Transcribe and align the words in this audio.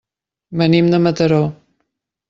Venim 0.61 0.89
de 0.95 1.03
Mataró. 1.09 1.41